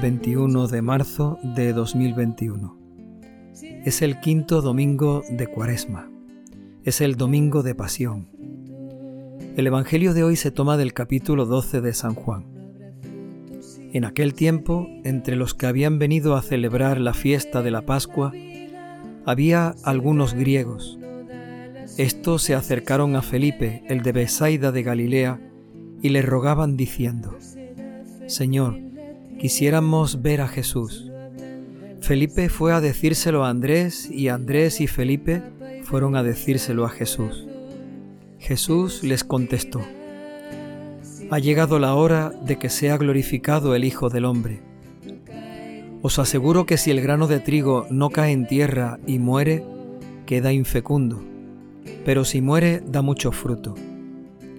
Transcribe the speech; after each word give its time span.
es 0.00 0.04
el 0.04 0.12
domingo 0.12 0.30
21 0.32 0.68
de 0.68 0.82
marzo 0.82 1.38
de 1.42 1.72
2021. 1.72 2.78
Es 3.84 4.02
el 4.02 4.20
quinto 4.20 4.62
domingo 4.62 5.22
de 5.28 5.46
Cuaresma. 5.46 6.10
Es 6.84 7.00
el 7.00 7.16
domingo 7.16 7.62
de 7.62 7.74
Pasión. 7.74 8.28
El 9.56 9.66
Evangelio 9.66 10.14
de 10.14 10.24
hoy 10.24 10.36
se 10.36 10.50
toma 10.50 10.78
del 10.78 10.94
capítulo 10.94 11.44
12 11.44 11.80
de 11.82 11.92
San 11.92 12.14
Juan. 12.14 12.46
En 13.92 14.04
aquel 14.04 14.32
tiempo, 14.32 14.88
entre 15.04 15.36
los 15.36 15.54
que 15.54 15.66
habían 15.66 15.98
venido 15.98 16.34
a 16.34 16.42
celebrar 16.42 16.98
la 16.98 17.12
fiesta 17.12 17.62
de 17.62 17.70
la 17.70 17.82
Pascua, 17.82 18.32
había 19.26 19.74
algunos 19.84 20.32
griegos. 20.34 20.98
Estos 21.98 22.42
se 22.42 22.54
acercaron 22.54 23.16
a 23.16 23.22
Felipe, 23.22 23.82
el 23.88 24.02
de 24.02 24.12
Besaida 24.12 24.72
de 24.72 24.82
Galilea, 24.82 25.40
y 26.00 26.08
le 26.08 26.22
rogaban 26.22 26.76
diciendo, 26.76 27.36
Señor, 28.26 28.89
quisiéramos 29.40 30.20
ver 30.20 30.42
a 30.42 30.48
Jesús. 30.48 31.10
Felipe 32.02 32.50
fue 32.50 32.74
a 32.74 32.82
decírselo 32.82 33.42
a 33.42 33.48
Andrés 33.48 34.10
y 34.10 34.28
Andrés 34.28 34.82
y 34.82 34.86
Felipe 34.86 35.42
fueron 35.82 36.14
a 36.14 36.22
decírselo 36.22 36.84
a 36.84 36.90
Jesús. 36.90 37.46
Jesús 38.38 39.02
les 39.02 39.24
contestó, 39.24 39.80
Ha 41.30 41.38
llegado 41.38 41.78
la 41.78 41.94
hora 41.94 42.34
de 42.44 42.58
que 42.58 42.68
sea 42.68 42.98
glorificado 42.98 43.74
el 43.74 43.84
Hijo 43.84 44.10
del 44.10 44.26
Hombre. 44.26 44.60
Os 46.02 46.18
aseguro 46.18 46.66
que 46.66 46.76
si 46.76 46.90
el 46.90 47.00
grano 47.00 47.26
de 47.26 47.40
trigo 47.40 47.86
no 47.90 48.10
cae 48.10 48.32
en 48.32 48.46
tierra 48.46 48.98
y 49.06 49.18
muere, 49.18 49.64
queda 50.26 50.52
infecundo, 50.52 51.22
pero 52.04 52.26
si 52.26 52.42
muere 52.42 52.82
da 52.86 53.00
mucho 53.00 53.32
fruto. 53.32 53.74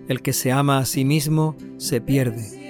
El 0.07 0.23
que 0.23 0.33
se 0.33 0.51
ama 0.51 0.79
a 0.79 0.85
sí 0.85 1.05
mismo 1.05 1.55
se 1.77 2.01
pierde, 2.01 2.60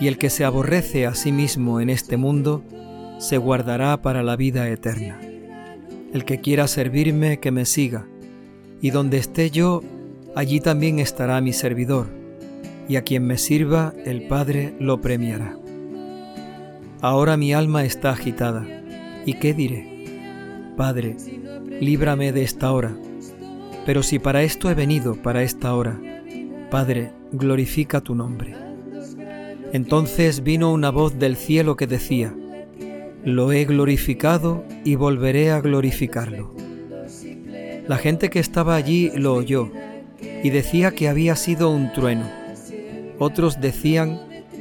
y 0.00 0.06
el 0.06 0.18
que 0.18 0.30
se 0.30 0.44
aborrece 0.44 1.06
a 1.06 1.14
sí 1.14 1.32
mismo 1.32 1.80
en 1.80 1.90
este 1.90 2.16
mundo 2.16 2.62
se 3.18 3.36
guardará 3.36 4.00
para 4.00 4.22
la 4.22 4.36
vida 4.36 4.68
eterna. 4.68 5.20
El 6.12 6.24
que 6.24 6.40
quiera 6.40 6.68
servirme, 6.68 7.40
que 7.40 7.50
me 7.50 7.64
siga, 7.64 8.06
y 8.80 8.90
donde 8.90 9.18
esté 9.18 9.50
yo, 9.50 9.82
allí 10.34 10.60
también 10.60 10.98
estará 11.00 11.40
mi 11.40 11.52
servidor, 11.52 12.06
y 12.88 12.96
a 12.96 13.02
quien 13.02 13.26
me 13.26 13.38
sirva, 13.38 13.92
el 14.04 14.28
Padre 14.28 14.74
lo 14.78 15.00
premiará. 15.00 15.58
Ahora 17.00 17.36
mi 17.36 17.52
alma 17.52 17.84
está 17.84 18.10
agitada, 18.10 18.66
¿y 19.26 19.34
qué 19.34 19.52
diré? 19.52 19.98
Padre, 20.76 21.16
líbrame 21.80 22.32
de 22.32 22.44
esta 22.44 22.72
hora, 22.72 22.96
pero 23.84 24.02
si 24.02 24.18
para 24.18 24.42
esto 24.42 24.70
he 24.70 24.74
venido, 24.74 25.16
para 25.16 25.42
esta 25.42 25.74
hora, 25.74 26.00
Padre, 26.70 27.10
glorifica 27.32 28.00
tu 28.00 28.14
nombre. 28.14 28.67
Entonces 29.72 30.42
vino 30.42 30.72
una 30.72 30.90
voz 30.90 31.18
del 31.18 31.36
cielo 31.36 31.76
que 31.76 31.86
decía, 31.86 32.34
Lo 33.24 33.52
he 33.52 33.64
glorificado 33.64 34.64
y 34.84 34.94
volveré 34.94 35.50
a 35.50 35.60
glorificarlo. 35.60 36.54
La 37.86 37.96
gente 37.96 38.30
que 38.30 38.38
estaba 38.38 38.76
allí 38.76 39.10
lo 39.14 39.34
oyó 39.34 39.70
y 40.42 40.50
decía 40.50 40.92
que 40.92 41.08
había 41.08 41.36
sido 41.36 41.70
un 41.70 41.92
trueno. 41.92 42.30
Otros 43.18 43.60
decían 43.60 44.20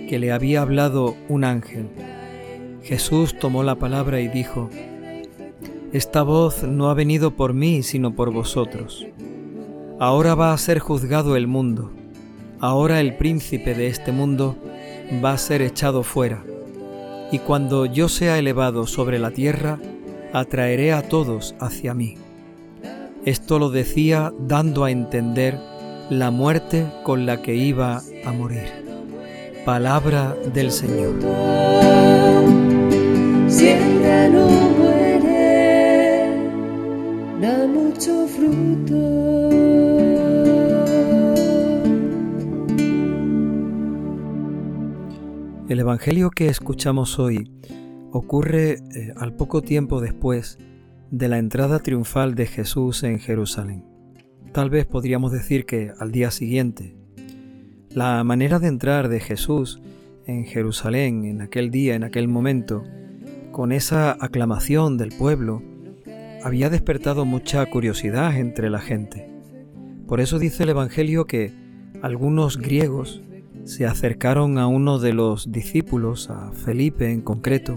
que 0.10 0.20
le 0.20 0.32
había 0.32 0.62
hablado 0.62 1.16
un 1.30 1.44
ángel. 1.44 1.90
Jesús 2.84 3.38
tomó 3.38 3.64
la 3.64 3.76
palabra 3.76 4.20
y 4.22 4.28
dijo, 4.28 4.70
Esta 5.94 6.24
voz 6.24 6.64
no 6.64 6.90
ha 6.90 6.94
venido 6.94 7.32
por 7.36 7.54
mí, 7.54 7.84
sino 7.84 8.16
por 8.16 8.32
vosotros. 8.32 9.06
Ahora 10.00 10.36
va 10.36 10.54
a 10.54 10.58
ser 10.58 10.80
juzgado 10.80 11.36
el 11.36 11.48
mundo. 11.48 11.92
Ahora 12.60 13.00
el 13.02 13.18
príncipe 13.18 13.74
de 13.74 13.88
este 13.88 14.12
mundo 14.12 14.58
va 15.24 15.32
a 15.34 15.38
ser 15.38 15.62
echado 15.62 16.04
fuera. 16.04 16.44
Y 17.32 17.40
cuando 17.40 17.86
yo 17.86 18.10
sea 18.10 18.38
elevado 18.38 18.88
sobre 18.88 19.20
la 19.20 19.32
tierra, 19.32 19.80
atraeré 20.34 20.94
a 20.94 21.02
todos 21.02 21.56
hacia 21.60 21.94
mí. 21.94 22.18
Esto 23.26 23.60
lo 23.60 23.70
decía 23.70 24.32
dando 24.40 24.86
a 24.86 24.92
entender 24.92 25.60
la 26.10 26.32
muerte 26.32 26.86
con 27.04 27.26
la 27.26 27.42
que 27.42 27.56
iba 27.56 28.02
a 28.26 28.32
morir. 28.32 28.88
Palabra 29.66 30.36
del 30.54 30.72
Señor. 30.72 31.16
No 34.32 34.48
muere, 34.78 36.32
da 37.42 37.68
mucho 37.68 38.28
fruto. 38.28 39.37
El 45.70 45.82
Evangelio 45.82 46.30
que 46.30 46.48
escuchamos 46.48 47.20
hoy 47.20 47.52
ocurre 48.14 48.76
eh, 48.76 49.14
al 49.18 49.36
poco 49.36 49.62
tiempo 49.62 50.00
después 50.00 50.58
de 51.12 51.28
la 51.28 51.40
entrada 51.40 51.80
triunfal 51.80 52.36
de 52.36 52.46
Jesús 52.46 53.04
en 53.04 53.20
Jerusalén. 53.20 53.84
Tal 54.54 54.70
vez 54.70 54.86
podríamos 54.86 55.34
decir 55.34 55.66
que 55.66 55.92
al 56.00 56.14
día 56.14 56.32
siguiente. 56.32 56.96
La 57.90 58.24
manera 58.24 58.60
de 58.60 58.70
entrar 58.70 59.10
de 59.10 59.20
Jesús 59.20 59.82
en 60.26 60.46
Jerusalén 60.46 61.26
en 61.26 61.42
aquel 61.42 61.70
día, 61.70 61.96
en 61.96 62.06
aquel 62.06 62.30
momento, 62.30 62.86
con 63.52 63.74
esa 63.74 64.16
aclamación 64.24 64.98
del 64.98 65.10
pueblo, 65.10 65.62
había 66.46 66.70
despertado 66.70 67.26
mucha 67.26 67.66
curiosidad 67.66 68.38
entre 68.38 68.70
la 68.70 68.80
gente. 68.80 69.30
Por 70.08 70.22
eso 70.22 70.40
dice 70.40 70.64
el 70.64 70.70
Evangelio 70.70 71.26
que 71.26 71.52
algunos 72.02 72.58
griegos 72.58 73.22
se 73.68 73.86
acercaron 73.86 74.58
a 74.58 74.68
uno 74.68 74.98
de 74.98 75.14
los 75.14 75.52
discípulos, 75.52 76.30
a 76.30 76.52
Felipe 76.54 77.12
en 77.12 77.22
concreto, 77.22 77.76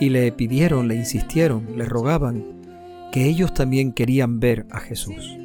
y 0.00 0.10
le 0.10 0.32
pidieron, 0.32 0.88
le 0.88 0.96
insistieron, 0.96 1.78
le 1.78 1.84
rogaban 1.84 2.44
que 3.12 3.26
ellos 3.26 3.54
también 3.54 3.92
querían 3.92 4.40
ver 4.40 4.66
a 4.70 4.80
Jesús. 4.80 5.38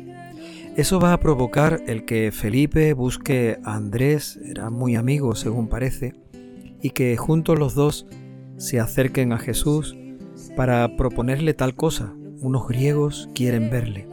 Eso 0.75 0.99
va 0.99 1.13
a 1.13 1.19
provocar 1.19 1.79
el 1.85 2.05
que 2.05 2.31
Felipe 2.31 2.94
busque 2.94 3.59
a 3.63 3.75
Andrés, 3.75 4.39
era 4.44 4.72
muy 4.72 4.95
amigo 4.95 5.35
según 5.35 5.67
parece, 5.67 6.16
y 6.81 6.89
que 6.89 7.16
juntos 7.16 7.59
los 7.59 7.75
dos 7.75 8.07
se 8.57 8.79
acerquen 8.79 9.31
a 9.31 9.38
Jesús 9.38 9.95
para 10.55 10.97
proponerle 10.97 11.53
tal 11.53 11.75
cosa. 11.75 12.16
Unos 12.39 12.67
griegos 12.67 13.29
quieren 13.35 13.69
verle. 13.69 14.07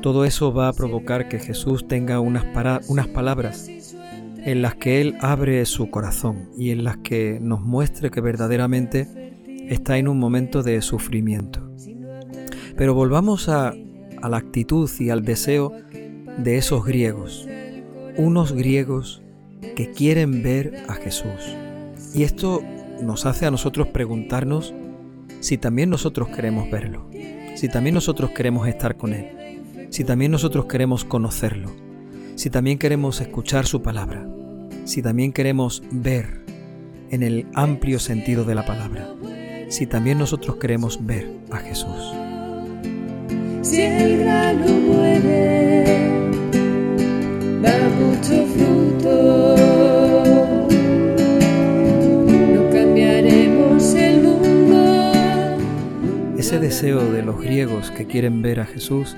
Todo 0.00 0.24
eso 0.24 0.54
va 0.54 0.68
a 0.68 0.72
provocar 0.72 1.28
que 1.28 1.40
Jesús 1.40 1.88
tenga 1.88 2.20
unas, 2.20 2.44
unas 2.88 3.08
palabras 3.08 3.68
en 4.44 4.60
las 4.60 4.74
que 4.74 5.00
Él 5.00 5.16
abre 5.20 5.64
su 5.64 5.90
corazón 5.90 6.50
y 6.56 6.70
en 6.70 6.84
las 6.84 6.98
que 6.98 7.38
nos 7.40 7.62
muestre 7.62 8.10
que 8.10 8.20
verdaderamente 8.20 9.34
está 9.68 9.96
en 9.96 10.08
un 10.08 10.18
momento 10.18 10.62
de 10.62 10.82
sufrimiento. 10.82 11.60
Pero 12.76 12.94
volvamos 12.94 13.48
a, 13.48 13.74
a 14.20 14.28
la 14.28 14.36
actitud 14.36 14.90
y 14.98 15.10
al 15.10 15.24
deseo 15.24 15.72
de 16.38 16.58
esos 16.58 16.84
griegos, 16.84 17.48
unos 18.16 18.52
griegos 18.52 19.22
que 19.76 19.90
quieren 19.90 20.42
ver 20.42 20.84
a 20.88 20.94
Jesús. 20.94 21.56
Y 22.14 22.24
esto 22.24 22.62
nos 23.02 23.24
hace 23.26 23.46
a 23.46 23.50
nosotros 23.50 23.88
preguntarnos 23.88 24.74
si 25.40 25.58
también 25.58 25.90
nosotros 25.90 26.28
queremos 26.28 26.70
verlo, 26.70 27.08
si 27.54 27.68
también 27.68 27.94
nosotros 27.94 28.30
queremos 28.30 28.68
estar 28.68 28.96
con 28.96 29.14
Él, 29.14 29.88
si 29.90 30.04
también 30.04 30.32
nosotros 30.32 30.66
queremos 30.66 31.04
conocerlo, 31.04 31.70
si 32.34 32.50
también 32.50 32.78
queremos 32.78 33.20
escuchar 33.20 33.66
su 33.66 33.82
palabra, 33.82 34.26
si 34.84 35.02
también 35.02 35.32
queremos 35.32 35.82
ver 35.90 36.44
en 37.10 37.22
el 37.22 37.46
amplio 37.54 37.98
sentido 37.98 38.44
de 38.44 38.54
la 38.54 38.64
palabra, 38.66 39.08
si 39.68 39.86
también 39.86 40.18
nosotros 40.18 40.56
queremos 40.56 41.04
ver 41.04 41.30
a 41.50 41.58
Jesús. 41.58 42.12
Si 43.62 43.80
el 43.80 44.18
grano 44.18 44.66
muere, 44.66 45.84
da 47.62 47.78
mucho 47.98 48.46
fruto. 48.46 49.56
No 52.54 52.70
cambiaremos 52.70 53.94
el 53.94 54.22
mundo. 54.22 55.02
Ese 56.38 56.58
deseo 56.58 57.10
de 57.10 57.22
los 57.22 57.40
griegos 57.40 57.90
que 57.90 58.06
quieren 58.06 58.42
ver 58.42 58.60
a 58.60 58.66
Jesús 58.66 59.16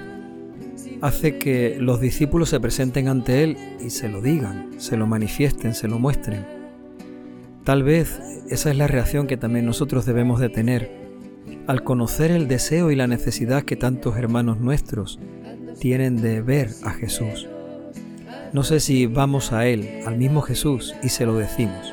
hace 1.00 1.38
que 1.38 1.76
los 1.80 2.00
discípulos 2.00 2.48
se 2.48 2.60
presenten 2.60 3.08
ante 3.08 3.42
Él 3.42 3.56
y 3.84 3.90
se 3.90 4.08
lo 4.08 4.20
digan, 4.20 4.70
se 4.78 4.96
lo 4.96 5.06
manifiesten, 5.06 5.74
se 5.74 5.88
lo 5.88 5.98
muestren. 5.98 6.46
Tal 7.64 7.82
vez 7.82 8.20
esa 8.48 8.70
es 8.70 8.76
la 8.76 8.86
reacción 8.86 9.26
que 9.26 9.36
también 9.36 9.66
nosotros 9.66 10.06
debemos 10.06 10.40
de 10.40 10.48
tener 10.48 10.90
al 11.66 11.82
conocer 11.82 12.30
el 12.30 12.48
deseo 12.48 12.90
y 12.90 12.96
la 12.96 13.06
necesidad 13.06 13.64
que 13.64 13.76
tantos 13.76 14.16
hermanos 14.16 14.60
nuestros 14.60 15.18
tienen 15.80 16.16
de 16.22 16.40
ver 16.40 16.70
a 16.84 16.90
Jesús. 16.90 17.48
No 18.52 18.62
sé 18.62 18.80
si 18.80 19.06
vamos 19.06 19.52
a 19.52 19.66
Él, 19.66 20.00
al 20.06 20.16
mismo 20.16 20.42
Jesús, 20.42 20.94
y 21.02 21.08
se 21.08 21.26
lo 21.26 21.36
decimos. 21.36 21.92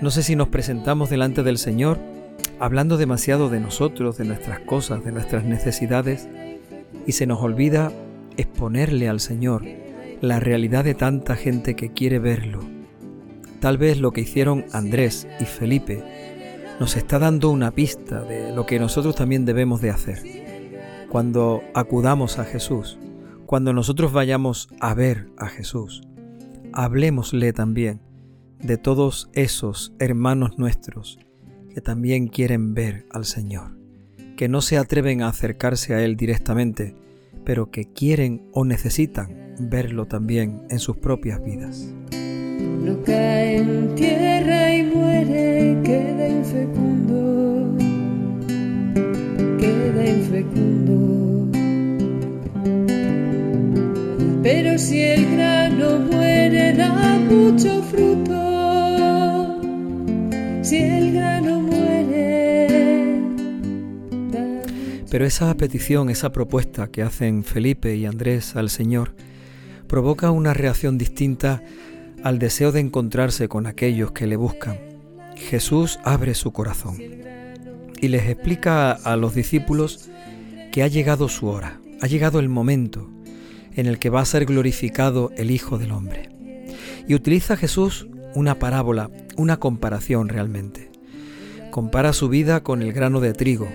No 0.00 0.10
sé 0.10 0.22
si 0.22 0.36
nos 0.36 0.48
presentamos 0.48 1.10
delante 1.10 1.42
del 1.42 1.58
Señor 1.58 1.98
hablando 2.60 2.96
demasiado 2.96 3.50
de 3.50 3.60
nosotros, 3.60 4.16
de 4.16 4.24
nuestras 4.24 4.60
cosas, 4.60 5.04
de 5.04 5.12
nuestras 5.12 5.44
necesidades, 5.44 6.28
y 7.08 7.12
se 7.12 7.26
nos 7.26 7.40
olvida 7.40 7.90
exponerle 8.36 9.08
al 9.08 9.18
Señor 9.18 9.64
la 10.20 10.40
realidad 10.40 10.84
de 10.84 10.94
tanta 10.94 11.36
gente 11.36 11.74
que 11.74 11.90
quiere 11.90 12.18
verlo, 12.18 12.60
tal 13.60 13.78
vez 13.78 13.98
lo 13.98 14.12
que 14.12 14.20
hicieron 14.20 14.66
Andrés 14.72 15.26
y 15.40 15.46
Felipe 15.46 16.04
nos 16.78 16.96
está 16.96 17.18
dando 17.18 17.50
una 17.50 17.70
pista 17.70 18.20
de 18.20 18.54
lo 18.54 18.66
que 18.66 18.78
nosotros 18.78 19.16
también 19.16 19.46
debemos 19.46 19.80
de 19.80 19.90
hacer. 19.90 20.18
Cuando 21.08 21.62
acudamos 21.74 22.38
a 22.38 22.44
Jesús, 22.44 22.98
cuando 23.46 23.72
nosotros 23.72 24.12
vayamos 24.12 24.68
a 24.78 24.92
ver 24.92 25.30
a 25.38 25.46
Jesús, 25.46 26.02
hablemosle 26.74 27.54
también 27.54 28.02
de 28.62 28.76
todos 28.76 29.30
esos 29.32 29.94
hermanos 29.98 30.58
nuestros 30.58 31.18
que 31.72 31.80
también 31.80 32.28
quieren 32.28 32.74
ver 32.74 33.06
al 33.10 33.24
Señor, 33.24 33.78
que 34.38 34.48
no 34.48 34.60
se 34.60 34.78
atreven 34.78 35.20
a 35.22 35.28
acercarse 35.28 35.94
a 35.94 36.04
Él 36.04 36.16
directamente, 36.16 36.94
pero 37.44 37.72
que 37.72 37.92
quieren 37.92 38.48
o 38.52 38.64
necesitan 38.64 39.56
verlo 39.58 40.06
también 40.06 40.62
en 40.70 40.78
sus 40.78 40.96
propias 40.96 41.42
vidas. 41.42 41.92
Pero 54.44 54.78
si 54.78 55.00
el 55.00 55.27
Pero 65.18 65.26
esa 65.26 65.52
petición, 65.56 66.10
esa 66.10 66.30
propuesta 66.30 66.92
que 66.92 67.02
hacen 67.02 67.42
Felipe 67.42 67.96
y 67.96 68.06
Andrés 68.06 68.54
al 68.54 68.70
Señor, 68.70 69.16
provoca 69.88 70.30
una 70.30 70.54
reacción 70.54 70.96
distinta 70.96 71.60
al 72.22 72.38
deseo 72.38 72.70
de 72.70 72.78
encontrarse 72.78 73.48
con 73.48 73.66
aquellos 73.66 74.12
que 74.12 74.28
le 74.28 74.36
buscan. 74.36 74.78
Jesús 75.34 75.98
abre 76.04 76.36
su 76.36 76.52
corazón 76.52 76.98
y 78.00 78.06
les 78.06 78.28
explica 78.28 78.92
a 78.92 79.16
los 79.16 79.34
discípulos 79.34 80.08
que 80.70 80.84
ha 80.84 80.86
llegado 80.86 81.28
su 81.28 81.48
hora, 81.48 81.80
ha 82.00 82.06
llegado 82.06 82.38
el 82.38 82.48
momento 82.48 83.10
en 83.74 83.86
el 83.86 83.98
que 83.98 84.10
va 84.10 84.20
a 84.20 84.24
ser 84.24 84.44
glorificado 84.44 85.32
el 85.36 85.50
Hijo 85.50 85.78
del 85.78 85.90
Hombre. 85.90 86.30
Y 87.08 87.16
utiliza 87.16 87.56
Jesús 87.56 88.06
una 88.36 88.60
parábola, 88.60 89.10
una 89.36 89.58
comparación 89.58 90.28
realmente. 90.28 90.92
Compara 91.72 92.12
su 92.12 92.28
vida 92.28 92.62
con 92.62 92.82
el 92.82 92.92
grano 92.92 93.18
de 93.18 93.32
trigo, 93.32 93.66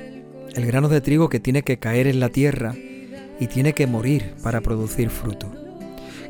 el 0.56 0.66
grano 0.66 0.90
de 0.90 1.02
trigo 1.02 1.30
que 1.30 1.40
tiene 1.40 1.64
que 1.64 1.78
caer 1.78 2.08
en 2.08 2.20
la 2.20 2.30
tierra 2.30 2.76
y 3.40 3.48
tiene 3.48 3.74
que 3.74 3.88
morir 3.88 4.34
para 4.44 4.62
producir 4.62 5.10
fruto. 5.10 5.52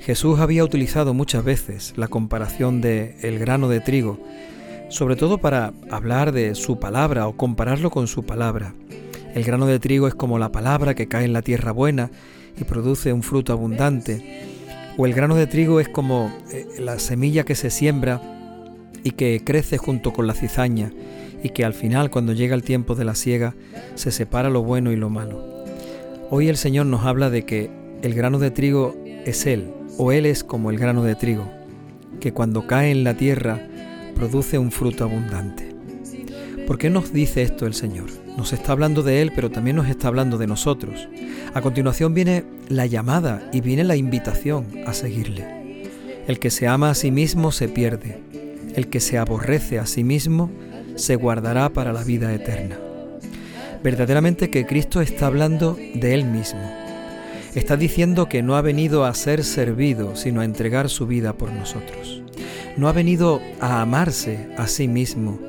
Jesús 0.02 0.40
había 0.40 0.64
utilizado 0.64 1.14
muchas 1.14 1.44
veces 1.44 1.94
la 1.96 2.08
comparación 2.08 2.82
de 2.82 3.16
el 3.22 3.40
grano 3.40 3.70
de 3.70 3.80
trigo, 3.80 4.20
sobre 4.90 5.16
todo 5.16 5.38
para 5.38 5.74
hablar 5.90 6.32
de 6.32 6.56
su 6.56 6.80
palabra 6.80 7.28
o 7.28 7.38
compararlo 7.38 7.90
con 7.90 8.08
su 8.08 8.24
palabra. 8.24 8.74
El 9.34 9.44
grano 9.44 9.66
de 9.66 9.80
trigo 9.80 10.08
es 10.08 10.14
como 10.14 10.40
la 10.40 10.52
palabra 10.52 10.94
que 10.94 11.08
cae 11.08 11.26
en 11.26 11.34
la 11.34 11.42
tierra 11.42 11.72
buena 11.72 12.12
y 12.60 12.66
produce 12.66 13.14
un 13.14 13.24
fruto 13.24 13.54
abundante. 13.54 14.44
O 14.98 15.06
el 15.06 15.14
grano 15.14 15.36
de 15.36 15.48
trigo 15.48 15.80
es 15.80 15.90
como 15.90 16.32
eh, 16.52 16.68
la 16.80 17.00
semilla 17.00 17.44
que 17.44 17.56
se 17.56 17.70
siembra 17.70 18.22
y 19.04 19.12
que 19.12 19.42
crece 19.44 19.78
junto 19.78 20.14
con 20.14 20.28
la 20.28 20.34
cizaña 20.34 20.92
y 21.44 21.50
que 21.50 21.66
al 21.66 21.74
final 21.74 22.10
cuando 22.10 22.34
llega 22.34 22.56
el 22.56 22.64
tiempo 22.64 22.96
de 22.96 23.06
la 23.06 23.14
siega 23.14 23.54
se 23.96 24.12
separa 24.12 24.50
lo 24.50 24.64
bueno 24.64 24.92
y 24.92 24.96
lo 24.96 25.10
malo. 25.10 25.46
Hoy 26.30 26.48
el 26.48 26.58
Señor 26.58 26.88
nos 26.88 27.06
habla 27.06 27.30
de 27.30 27.46
que 27.46 27.70
el 28.02 28.16
grano 28.16 28.40
de 28.40 28.50
trigo 28.50 28.96
es 29.26 29.46
Él, 29.46 29.72
o 29.98 30.12
Él 30.12 30.26
es 30.26 30.44
como 30.44 30.72
el 30.72 30.80
grano 30.80 31.04
de 31.04 31.16
trigo, 31.16 31.48
que 32.20 32.34
cuando 32.34 32.66
cae 32.66 32.92
en 32.92 33.04
la 33.04 33.16
tierra 33.16 33.60
produce 34.16 34.58
un 34.58 34.72
fruto 34.72 35.04
abundante. 35.04 35.76
¿Por 36.66 36.78
qué 36.78 36.90
nos 36.90 37.12
dice 37.12 37.42
esto 37.42 37.66
el 37.66 37.74
Señor? 37.74 38.10
Nos 38.38 38.54
está 38.54 38.72
hablando 38.72 39.04
de 39.04 39.22
Él, 39.22 39.32
pero 39.36 39.52
también 39.52 39.76
nos 39.76 39.90
está 39.90 40.08
hablando 40.08 40.38
de 40.38 40.48
nosotros. 40.48 41.08
A 41.54 41.62
continuación 41.62 42.14
viene 42.14 42.46
la 42.70 42.86
llamada 42.86 43.48
y 43.52 43.62
viene 43.62 43.84
la 43.84 43.98
invitación 43.98 44.66
a 44.88 44.94
seguirle. 44.94 45.46
El 46.26 46.40
que 46.40 46.50
se 46.50 46.68
ama 46.68 46.90
a 46.90 46.96
sí 46.96 47.12
mismo 47.12 47.52
se 47.52 47.68
pierde. 47.68 48.22
El 48.76 48.88
que 48.88 49.02
se 49.02 49.18
aborrece 49.18 49.78
a 49.78 49.86
sí 49.86 50.04
mismo 50.04 50.50
se 50.96 51.16
guardará 51.16 51.70
para 51.70 51.94
la 51.94 52.04
vida 52.04 52.34
eterna. 52.34 52.78
Verdaderamente 53.84 54.50
que 54.50 54.66
Cristo 54.66 55.02
está 55.02 55.28
hablando 55.28 55.78
de 55.94 56.14
Él 56.14 56.26
mismo. 56.26 56.62
Está 57.56 57.78
diciendo 57.78 58.30
que 58.30 58.42
no 58.42 58.56
ha 58.56 58.62
venido 58.62 59.06
a 59.06 59.14
ser 59.14 59.44
servido, 59.44 60.16
sino 60.16 60.42
a 60.42 60.46
entregar 60.46 60.90
su 60.90 61.06
vida 61.06 61.34
por 61.34 61.52
nosotros. 61.52 62.24
No 62.78 62.88
ha 62.88 62.94
venido 62.94 63.42
a 63.60 63.82
amarse 63.82 64.50
a 64.58 64.68
sí 64.68 64.88
mismo, 64.88 65.40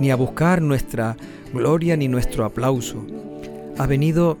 ni 0.00 0.10
a 0.10 0.16
buscar 0.16 0.62
nuestra 0.62 1.16
gloria 1.52 1.96
ni 1.96 2.08
nuestro 2.08 2.44
aplauso. 2.44 3.04
Ha 3.78 3.86
venido 3.86 4.38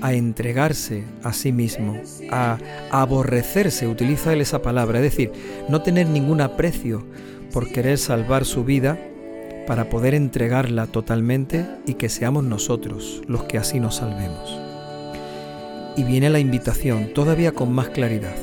a 0.00 0.14
entregarse 0.14 1.04
a 1.22 1.32
sí 1.32 1.52
mismo, 1.52 1.96
a 2.30 2.58
aborrecerse, 2.90 3.86
utiliza 3.86 4.32
él 4.32 4.40
esa 4.40 4.60
palabra, 4.60 4.98
es 4.98 5.04
decir, 5.04 5.32
no 5.68 5.82
tener 5.82 6.08
ningún 6.08 6.40
aprecio 6.40 7.06
por 7.52 7.70
querer 7.70 7.98
salvar 7.98 8.44
su 8.44 8.64
vida 8.64 8.98
para 9.66 9.88
poder 9.88 10.14
entregarla 10.14 10.86
totalmente 10.86 11.66
y 11.86 11.94
que 11.94 12.08
seamos 12.08 12.44
nosotros 12.44 13.22
los 13.26 13.44
que 13.44 13.58
así 13.58 13.80
nos 13.80 13.96
salvemos. 13.96 14.58
Y 15.96 16.04
viene 16.04 16.30
la 16.30 16.38
invitación 16.38 17.14
todavía 17.14 17.52
con 17.52 17.72
más 17.72 17.88
claridad. 17.90 18.36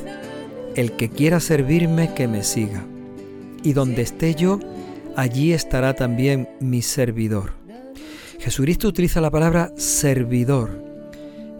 El 0.74 0.92
que 0.92 1.10
quiera 1.10 1.38
servirme, 1.40 2.14
que 2.14 2.28
me 2.28 2.42
siga. 2.42 2.84
Y 3.62 3.74
donde 3.74 4.02
esté 4.02 4.34
yo, 4.34 4.58
allí 5.16 5.52
estará 5.52 5.94
también 5.94 6.48
mi 6.60 6.82
servidor. 6.82 7.52
Jesucristo 8.38 8.88
utiliza 8.88 9.20
la 9.20 9.30
palabra 9.30 9.72
servidor. 9.76 10.82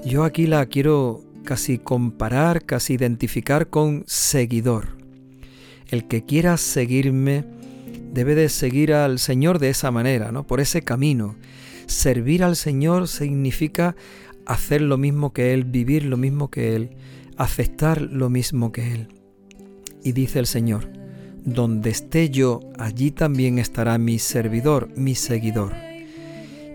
Yo 0.04 0.24
aquí 0.24 0.46
la 0.46 0.66
quiero 0.66 1.22
casi 1.44 1.78
comparar, 1.78 2.64
casi 2.64 2.94
identificar 2.94 3.68
con 3.68 4.04
seguidor. 4.06 4.96
El 5.88 6.08
que 6.08 6.24
quiera 6.24 6.56
seguirme, 6.56 7.44
debe 8.12 8.34
de 8.34 8.48
seguir 8.48 8.92
al 8.92 9.18
Señor 9.18 9.58
de 9.58 9.70
esa 9.70 9.90
manera, 9.90 10.30
¿no? 10.30 10.46
Por 10.46 10.60
ese 10.60 10.82
camino. 10.82 11.34
Servir 11.86 12.44
al 12.44 12.56
Señor 12.56 13.08
significa 13.08 13.96
hacer 14.46 14.82
lo 14.82 14.98
mismo 14.98 15.32
que 15.32 15.52
Él, 15.52 15.64
vivir 15.64 16.04
lo 16.04 16.16
mismo 16.16 16.50
que 16.50 16.76
Él, 16.76 16.90
aceptar 17.36 18.02
lo 18.02 18.28
mismo 18.28 18.70
que 18.70 18.92
Él. 18.94 19.08
Y 20.04 20.12
dice 20.12 20.38
el 20.38 20.46
Señor, 20.46 20.88
donde 21.44 21.90
esté 21.90 22.30
yo, 22.30 22.60
allí 22.78 23.10
también 23.10 23.58
estará 23.58 23.98
mi 23.98 24.18
servidor, 24.18 24.90
mi 24.96 25.14
seguidor. 25.14 25.72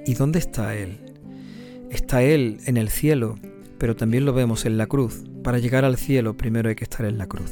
¿Y 0.06 0.14
dónde 0.14 0.40
está 0.40 0.76
Él? 0.76 0.98
Está 1.92 2.24
Él 2.24 2.60
en 2.66 2.78
el 2.78 2.90
cielo, 2.90 3.38
pero 3.78 3.96
también 3.96 4.26
lo 4.26 4.34
vemos 4.34 4.66
en 4.66 4.78
la 4.78 4.88
cruz. 4.88 5.24
Para 5.44 5.60
llegar 5.60 5.86
al 5.86 5.98
cielo 5.98 6.36
primero 6.36 6.70
hay 6.70 6.76
que 6.76 6.84
estar 6.84 7.06
en 7.06 7.18
la 7.18 7.28
cruz. 7.28 7.52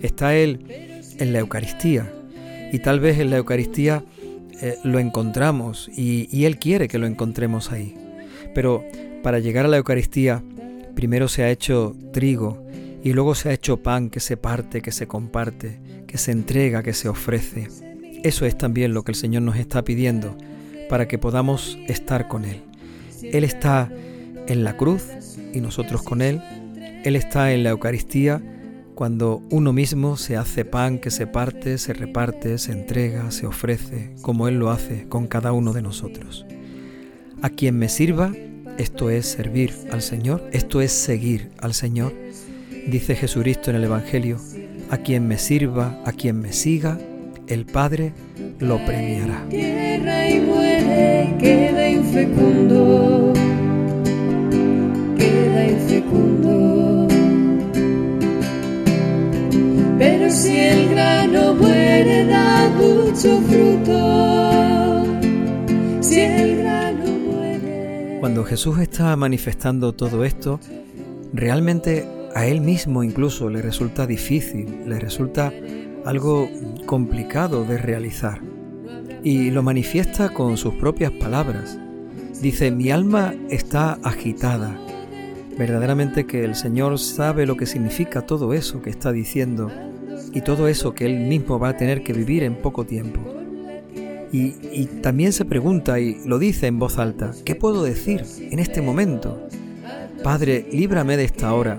Está 0.00 0.34
Él 0.34 0.66
en 1.18 1.32
la 1.32 1.38
Eucaristía, 1.38 2.12
y 2.74 2.80
tal 2.80 2.98
vez 2.98 3.20
en 3.20 3.30
la 3.30 3.36
Eucaristía 3.36 4.02
eh, 4.60 4.78
lo 4.82 4.98
encontramos 4.98 5.88
y, 5.96 6.44
Él 6.44 6.58
quiere 6.58 6.88
que 6.88 6.98
lo 6.98 7.06
encontremos 7.06 7.70
ahí. 7.70 7.94
Pero 8.52 8.82
para 9.22 9.38
llegar 9.38 9.64
a 9.64 9.68
la 9.68 9.76
Eucaristía, 9.76 10.42
primero 10.96 11.28
se 11.28 11.44
ha 11.44 11.52
hecho 11.52 11.94
trigo 12.12 12.66
y 13.04 13.12
luego 13.12 13.36
se 13.36 13.48
ha 13.48 13.52
hecho 13.52 13.76
pan 13.76 14.10
que 14.10 14.18
se 14.18 14.36
parte, 14.36 14.82
que 14.82 14.90
se 14.90 15.06
comparte, 15.06 15.78
que 16.08 16.18
se 16.18 16.32
entrega, 16.32 16.82
que 16.82 16.94
se 16.94 17.08
ofrece. 17.08 17.68
Eso 18.24 18.44
es 18.44 18.58
también 18.58 18.92
lo 18.92 19.04
que 19.04 19.12
el 19.12 19.16
Señor 19.16 19.42
nos 19.42 19.54
está 19.54 19.84
pidiendo 19.84 20.36
para 20.88 21.06
que 21.06 21.16
podamos 21.16 21.78
estar 21.86 22.26
con 22.26 22.44
Él. 22.44 22.60
Él 23.22 23.44
está 23.44 23.88
en 24.48 24.64
la 24.64 24.76
cruz 24.76 25.04
y 25.52 25.60
nosotros 25.60 26.02
con 26.02 26.22
Él. 26.22 26.42
Él 27.04 27.14
está 27.14 27.52
en 27.52 27.62
la 27.62 27.70
Eucaristía 27.70 28.42
cuando 28.94 29.42
uno 29.50 29.72
mismo 29.72 30.16
se 30.16 30.36
hace 30.36 30.64
pan 30.64 30.98
que 30.98 31.10
se 31.10 31.26
parte, 31.26 31.78
se 31.78 31.92
reparte, 31.92 32.58
se 32.58 32.72
entrega, 32.72 33.30
se 33.30 33.46
ofrece, 33.46 34.14
como 34.22 34.46
Él 34.48 34.58
lo 34.58 34.70
hace 34.70 35.08
con 35.08 35.26
cada 35.26 35.52
uno 35.52 35.72
de 35.72 35.82
nosotros. 35.82 36.46
A 37.42 37.50
quien 37.50 37.78
me 37.78 37.88
sirva, 37.88 38.32
esto 38.78 39.10
es 39.10 39.26
servir 39.26 39.72
al 39.90 40.00
Señor, 40.00 40.48
esto 40.52 40.80
es 40.80 40.92
seguir 40.92 41.50
al 41.58 41.74
Señor, 41.74 42.12
dice 42.86 43.16
Jesucristo 43.16 43.70
en 43.70 43.76
el 43.76 43.84
Evangelio, 43.84 44.38
a 44.90 44.98
quien 44.98 45.26
me 45.26 45.38
sirva, 45.38 46.00
a 46.04 46.12
quien 46.12 46.40
me 46.40 46.52
siga, 46.52 46.98
el 47.48 47.66
Padre 47.66 48.12
lo 48.60 48.84
premiará. 48.86 49.44
Tierra 49.50 50.30
y 50.30 50.40
muere, 50.40 51.36
queda 51.40 51.88
infecundo, 51.88 53.32
queda 55.18 55.66
infecundo. 55.66 56.93
Pero 60.04 60.30
si 60.30 60.54
el 60.54 60.90
grano 60.90 61.54
muere, 61.54 62.26
da 62.26 62.68
mucho 62.76 63.40
fruto. 63.40 65.02
Si 66.02 66.20
el 66.20 66.58
grano 66.58 67.06
muere. 67.06 68.18
Cuando 68.20 68.44
Jesús 68.44 68.80
está 68.80 69.16
manifestando 69.16 69.94
todo 69.94 70.26
esto, 70.26 70.60
realmente 71.32 72.06
a 72.34 72.44
él 72.44 72.60
mismo 72.60 73.02
incluso 73.02 73.48
le 73.48 73.62
resulta 73.62 74.06
difícil, 74.06 74.82
le 74.84 75.00
resulta 75.00 75.50
algo 76.04 76.50
complicado 76.84 77.64
de 77.64 77.78
realizar. 77.78 78.42
Y 79.22 79.52
lo 79.52 79.62
manifiesta 79.62 80.28
con 80.28 80.58
sus 80.58 80.74
propias 80.74 81.12
palabras. 81.12 81.78
Dice, 82.42 82.70
mi 82.70 82.90
alma 82.90 83.32
está 83.48 83.98
agitada. 84.02 84.78
Verdaderamente 85.56 86.26
que 86.26 86.44
el 86.44 86.56
Señor 86.56 86.98
sabe 86.98 87.46
lo 87.46 87.56
que 87.56 87.64
significa 87.64 88.20
todo 88.20 88.52
eso 88.52 88.82
que 88.82 88.90
está 88.90 89.10
diciendo 89.10 89.70
y 90.34 90.40
todo 90.40 90.68
eso 90.68 90.94
que 90.94 91.06
Él 91.06 91.20
mismo 91.20 91.58
va 91.58 91.70
a 91.70 91.76
tener 91.76 92.02
que 92.02 92.12
vivir 92.12 92.42
en 92.42 92.56
poco 92.56 92.84
tiempo. 92.84 93.20
Y, 94.32 94.56
y, 94.72 94.86
también 95.00 95.32
se 95.32 95.44
pregunta 95.44 96.00
y 96.00 96.20
lo 96.26 96.40
dice 96.40 96.66
en 96.66 96.80
voz 96.80 96.98
alta, 96.98 97.30
¿qué 97.44 97.54
puedo 97.54 97.84
decir 97.84 98.24
en 98.38 98.58
este 98.58 98.82
momento? 98.82 99.46
Padre, 100.24 100.66
líbrame 100.72 101.16
de 101.16 101.24
esta 101.24 101.54
hora. 101.54 101.78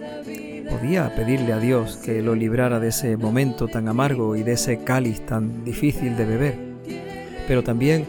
Podía 0.69 1.13
pedirle 1.15 1.51
a 1.51 1.59
Dios 1.59 1.97
que 1.97 2.21
lo 2.21 2.33
librara 2.33 2.79
de 2.79 2.88
ese 2.88 3.17
momento 3.17 3.67
tan 3.67 3.89
amargo 3.89 4.38
y 4.38 4.43
de 4.43 4.53
ese 4.53 4.83
cáliz 4.85 5.25
tan 5.25 5.65
difícil 5.65 6.15
de 6.15 6.25
beber. 6.25 6.55
Pero 7.47 7.62
también 7.62 8.05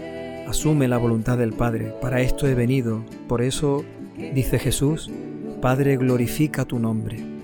asume 0.47 0.87
la 0.87 0.99
voluntad 0.99 1.39
del 1.39 1.53
Padre. 1.53 1.93
Para 2.01 2.21
esto 2.21 2.47
he 2.47 2.55
venido. 2.55 3.05
Por 3.29 3.43
eso, 3.43 3.85
dice 4.35 4.61
Jesús, 4.61 5.11
Padre, 5.61 5.97
glorifica 5.97 6.65
tu 6.65 6.79
nombre. 6.79 7.36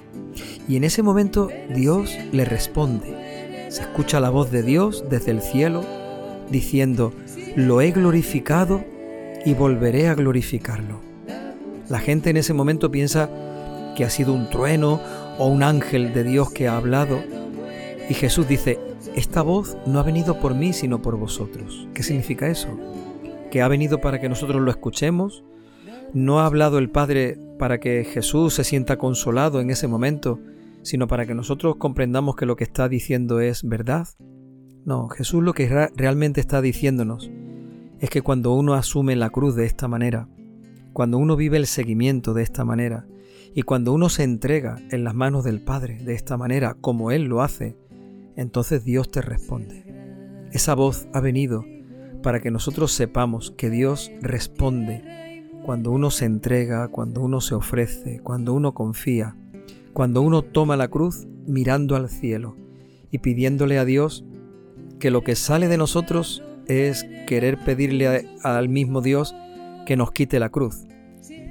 Y 0.72 0.76
en 0.76 0.84
ese 0.84 1.02
momento 1.02 1.50
Dios 1.68 2.16
le 2.32 2.46
responde. 2.46 3.68
Se 3.68 3.82
escucha 3.82 4.20
la 4.20 4.30
voz 4.30 4.50
de 4.50 4.62
Dios 4.62 5.04
desde 5.10 5.30
el 5.30 5.42
cielo 5.42 5.84
diciendo, 6.50 7.12
lo 7.56 7.82
he 7.82 7.90
glorificado 7.90 8.82
y 9.44 9.52
volveré 9.52 10.08
a 10.08 10.14
glorificarlo. 10.14 10.98
La 11.90 11.98
gente 11.98 12.30
en 12.30 12.38
ese 12.38 12.54
momento 12.54 12.90
piensa 12.90 13.28
que 13.94 14.06
ha 14.06 14.08
sido 14.08 14.32
un 14.32 14.48
trueno 14.48 14.98
o 15.38 15.46
un 15.46 15.62
ángel 15.62 16.14
de 16.14 16.24
Dios 16.24 16.50
que 16.50 16.68
ha 16.68 16.78
hablado. 16.78 17.22
Y 18.08 18.14
Jesús 18.14 18.48
dice, 18.48 18.78
esta 19.14 19.42
voz 19.42 19.76
no 19.84 20.00
ha 20.00 20.04
venido 20.04 20.40
por 20.40 20.54
mí, 20.54 20.72
sino 20.72 21.02
por 21.02 21.18
vosotros. 21.18 21.86
¿Qué 21.92 22.02
significa 22.02 22.48
eso? 22.48 22.68
Que 23.50 23.60
ha 23.60 23.68
venido 23.68 24.00
para 24.00 24.22
que 24.22 24.30
nosotros 24.30 24.62
lo 24.62 24.70
escuchemos. 24.70 25.44
No 26.14 26.40
ha 26.40 26.46
hablado 26.46 26.78
el 26.78 26.88
Padre 26.88 27.36
para 27.58 27.78
que 27.78 28.04
Jesús 28.04 28.54
se 28.54 28.64
sienta 28.64 28.96
consolado 28.96 29.60
en 29.60 29.68
ese 29.68 29.86
momento, 29.86 30.40
sino 30.82 31.06
para 31.06 31.26
que 31.26 31.34
nosotros 31.34 31.76
comprendamos 31.76 32.36
que 32.36 32.46
lo 32.46 32.56
que 32.56 32.64
está 32.64 32.88
diciendo 32.88 33.40
es 33.40 33.62
verdad. 33.62 34.08
No, 34.84 35.08
Jesús 35.08 35.42
lo 35.42 35.52
que 35.54 35.88
realmente 35.94 36.40
está 36.40 36.60
diciéndonos 36.60 37.30
es 38.00 38.10
que 38.10 38.22
cuando 38.22 38.52
uno 38.52 38.74
asume 38.74 39.14
la 39.16 39.30
cruz 39.30 39.54
de 39.54 39.64
esta 39.64 39.86
manera, 39.88 40.28
cuando 40.92 41.18
uno 41.18 41.36
vive 41.36 41.56
el 41.56 41.66
seguimiento 41.66 42.34
de 42.34 42.42
esta 42.42 42.64
manera, 42.64 43.06
y 43.54 43.62
cuando 43.62 43.92
uno 43.92 44.08
se 44.08 44.24
entrega 44.24 44.76
en 44.90 45.04
las 45.04 45.14
manos 45.14 45.44
del 45.44 45.60
Padre 45.60 45.98
de 46.02 46.14
esta 46.14 46.36
manera, 46.36 46.74
como 46.80 47.10
Él 47.10 47.24
lo 47.24 47.42
hace, 47.42 47.76
entonces 48.34 48.84
Dios 48.84 49.10
te 49.10 49.20
responde. 49.20 49.84
Esa 50.52 50.74
voz 50.74 51.06
ha 51.12 51.20
venido 51.20 51.64
para 52.22 52.40
que 52.40 52.50
nosotros 52.50 52.92
sepamos 52.92 53.50
que 53.50 53.70
Dios 53.70 54.10
responde 54.20 55.48
cuando 55.64 55.90
uno 55.92 56.10
se 56.10 56.24
entrega, 56.24 56.88
cuando 56.88 57.20
uno 57.20 57.40
se 57.40 57.54
ofrece, 57.54 58.20
cuando 58.20 58.54
uno 58.54 58.74
confía, 58.74 59.36
cuando 59.92 60.22
uno 60.22 60.42
toma 60.42 60.76
la 60.76 60.88
cruz 60.88 61.26
mirando 61.46 61.96
al 61.96 62.08
cielo 62.08 62.56
y 63.10 63.18
pidiéndole 63.18 63.78
a 63.78 63.84
Dios 63.84 64.24
que 64.98 65.10
lo 65.10 65.22
que 65.22 65.36
sale 65.36 65.68
de 65.68 65.76
nosotros 65.76 66.42
es 66.66 67.04
querer 67.26 67.58
pedirle 67.64 68.28
al 68.42 68.68
mismo 68.68 69.02
Dios 69.02 69.34
que 69.86 69.96
nos 69.96 70.12
quite 70.12 70.38
la 70.38 70.48
cruz. 70.48 70.86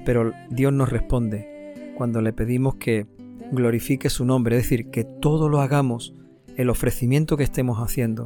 Pero 0.06 0.32
Dios 0.50 0.74
nos 0.74 0.90
responde 0.90 1.94
cuando 1.98 2.22
le 2.22 2.34
pedimos 2.34 2.76
que 2.76 3.06
glorifique 3.52 4.10
su 4.10 4.26
nombre, 4.26 4.58
es 4.58 4.64
decir, 4.64 4.90
que 4.90 5.04
todo 5.04 5.50
lo 5.50 5.62
hagamos, 5.62 6.16
el 6.56 6.70
ofrecimiento 6.70 7.38
que 7.38 7.44
estemos 7.44 7.80
haciendo, 7.80 8.26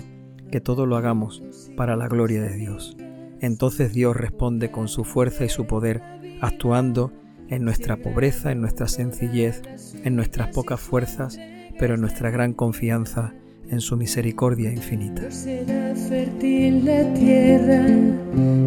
que 0.52 0.62
todo 0.62 0.86
lo 0.86 0.96
hagamos 0.96 1.44
para 1.76 1.96
la 1.96 2.08
gloria 2.08 2.42
de 2.42 2.56
Dios. 2.56 2.96
Entonces 3.42 3.94
Dios 3.94 4.16
responde 4.16 4.72
con 4.72 4.88
su 4.88 5.04
fuerza 5.04 5.44
y 5.44 5.50
su 5.50 5.66
poder, 5.66 6.02
actuando 6.42 7.12
en 7.50 7.64
nuestra 7.64 7.98
pobreza, 7.98 8.52
en 8.52 8.62
nuestra 8.62 8.88
sencillez, 8.88 9.62
en 10.04 10.16
nuestras 10.16 10.50
pocas 10.50 10.80
fuerzas, 10.80 11.40
pero 11.80 11.96
en 11.96 12.02
nuestra 12.02 12.30
gran 12.30 12.54
confianza 12.54 13.34
en 13.70 13.82
su 13.82 13.98
misericordia 13.98 14.72
infinita. 14.72 15.30
será 15.32 15.96
fértil 15.96 16.86
la 16.86 17.14
tierra 17.14 17.86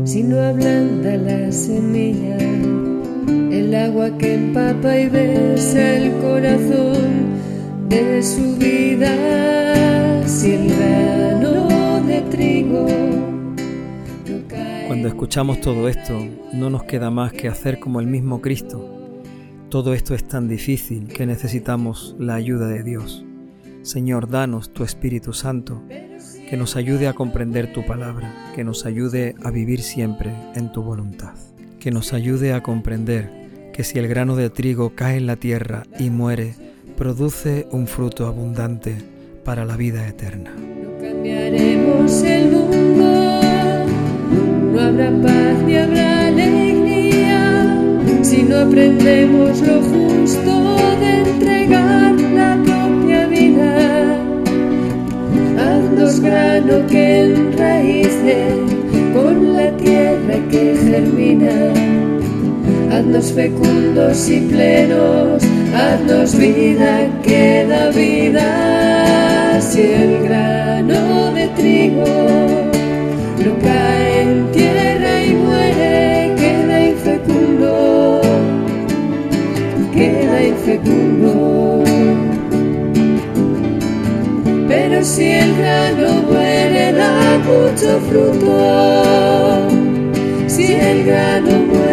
si 0.05 0.23
no 0.23 0.41
ablanda 0.41 1.17
la 1.17 1.53
semilla. 1.53 2.37
El 3.51 3.75
agua 3.75 4.17
que 4.19 4.35
empapa 4.35 4.97
y 4.99 5.09
besa 5.09 5.97
el 5.97 6.13
corazón 6.21 7.39
de 7.89 8.23
su 8.23 8.57
vida, 8.57 9.68
Cuando 14.99 15.11
escuchamos 15.11 15.61
todo 15.61 15.89
esto, 15.89 16.27
no 16.53 16.71
nos 16.71 16.83
queda 16.83 17.09
más 17.09 17.33
que 17.33 17.47
hacer 17.47 17.79
como 17.79 18.01
el 18.01 18.09
mismo 18.09 18.41
Cristo. 18.41 18.85
Todo 19.71 19.95
esto 19.95 20.13
es 20.13 20.27
tan 20.27 20.49
difícil 20.49 21.07
que 21.07 21.25
necesitamos 21.25 22.17
la 22.19 22.35
ayuda 22.35 22.67
de 22.67 22.83
Dios. 22.83 23.25
Señor, 23.83 24.29
danos 24.29 24.73
tu 24.73 24.83
Espíritu 24.83 25.33
Santo, 25.33 25.85
que 26.51 26.57
nos 26.57 26.75
ayude 26.75 27.07
a 27.07 27.13
comprender 27.13 27.73
tu 27.73 27.87
palabra, 27.87 28.35
que 28.57 28.65
nos 28.65 28.87
ayude 28.87 29.37
a 29.45 29.53
vivir 29.53 29.83
siempre 29.83 30.33
en 30.57 30.73
tu 30.73 30.83
voluntad, 30.83 31.35
que 31.79 31.93
nos 31.93 32.13
ayude 32.13 32.53
a 32.53 32.65
comprender 32.65 33.71
que 33.73 33.85
si 33.85 34.01
el 34.01 34.09
grano 34.09 34.35
de 34.35 34.51
trigo 34.51 34.97
cae 34.97 35.19
en 35.19 35.29
la 35.29 35.37
tierra 35.37 35.85
y 36.01 36.11
muere, 36.11 36.57
produce 36.97 37.69
un 37.71 37.87
fruto 37.87 38.27
abundante 38.27 38.97
para 39.45 39.65
la 39.65 39.77
vida 39.77 40.09
eterna. 40.09 40.53
No 44.79 44.85
habrá 44.85 45.11
paz 45.11 45.57
ni 45.67 45.77
habrá 45.77 46.29
alegría 46.29 47.67
si 48.23 48.43
no 48.45 48.59
aprendemos 48.59 49.61
lo 49.61 49.81
justo 49.83 50.77
de 51.01 51.11
entregar 51.29 52.13
la 52.41 52.57
propia 52.65 53.27
vida. 53.27 53.71
Haznos 55.59 56.21
grano 56.21 56.87
que 56.89 57.25
enraíce 57.25 58.37
con 59.15 59.57
la 59.57 59.71
tierra 59.79 60.37
que 60.51 60.77
germina. 60.87 61.57
Haznos 62.93 63.33
fecundos 63.33 64.31
y 64.31 64.41
plenos, 64.43 65.43
haznos 65.75 66.37
vida 66.37 67.09
que 67.25 67.67
da 67.69 67.91
vida. 67.91 69.61
Si 69.61 69.81
el 69.81 70.23
grano 70.23 71.33
de 71.33 71.49
trigo 71.49 72.05
no 73.45 73.59
cae 73.63 73.88
queda 80.69 80.75
infecundo. 80.75 81.85
Pero 84.69 85.03
si 85.03 85.25
el 85.25 85.57
grano 85.57 86.23
muere, 86.23 86.93
da 86.93 87.39
mucho 87.39 88.01
fruto. 88.09 89.69
Si 90.47 90.73
el 90.73 91.05
grano 91.05 91.51
muere, 91.51 91.88